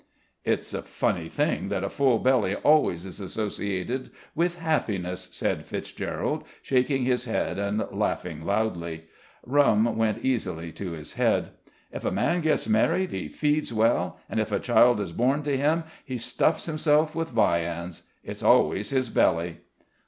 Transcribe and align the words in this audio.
"It's 0.43 0.73
a 0.73 0.81
funny 0.81 1.29
thing 1.29 1.69
that 1.69 1.83
a 1.83 1.89
full 1.91 2.17
belly 2.17 2.55
always 2.55 3.05
is 3.05 3.19
associated 3.19 4.09
with 4.33 4.55
happiness," 4.55 5.29
said 5.31 5.63
Fitzgerald, 5.67 6.43
shaking 6.63 7.03
his 7.03 7.25
head 7.25 7.59
and 7.59 7.83
laughing 7.91 8.43
loudly. 8.43 9.03
Rum 9.45 9.95
went 9.95 10.25
easily 10.25 10.71
to 10.71 10.93
his 10.93 11.13
head. 11.13 11.51
"If 11.91 12.03
a 12.03 12.09
man 12.09 12.41
gets 12.41 12.67
married, 12.67 13.11
he 13.11 13.27
feeds 13.27 13.71
well, 13.71 14.19
and 14.27 14.39
if 14.39 14.51
a 14.51 14.59
child 14.59 14.99
is 14.99 15.11
born 15.11 15.43
to 15.43 15.55
him, 15.55 15.83
he 16.03 16.17
stuffs 16.17 16.65
himself 16.65 17.13
with 17.13 17.29
viands. 17.29 18.01
It's 18.23 18.41
always 18.41 18.89
his 18.89 19.11
belly." 19.11 19.57